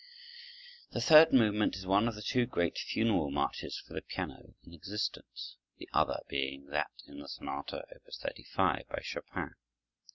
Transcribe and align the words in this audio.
The 0.93 0.99
third 0.99 1.31
movement 1.31 1.75
is 1.75 1.85
one 1.85 2.07
of 2.07 2.15
the 2.15 2.23
two 2.23 2.47
great 2.47 2.75
funeral 2.75 3.29
marches 3.29 3.77
for 3.77 3.93
the 3.93 4.01
piano 4.01 4.55
in 4.63 4.73
existence, 4.73 5.57
the 5.77 5.87
other 5.93 6.21
being 6.27 6.65
that 6.71 6.89
in 7.05 7.19
the 7.19 7.27
sonata, 7.27 7.83
Op. 7.83 8.11
35, 8.11 8.87
by 8.89 8.99
Chopin. 9.03 9.53